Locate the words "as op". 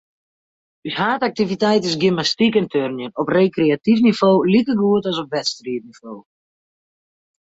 5.11-5.29